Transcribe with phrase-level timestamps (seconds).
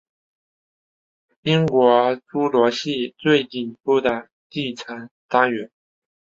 [1.43, 5.69] 英国侏罗系最顶部的地层单元。